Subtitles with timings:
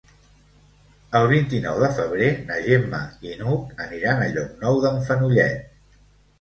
[1.19, 5.65] El vint-i-nou de febrer na Gemma i n'Hug aniran a Llocnou d'en Fenollet.